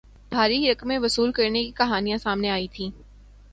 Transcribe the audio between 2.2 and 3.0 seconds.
سامنے آئی تھیں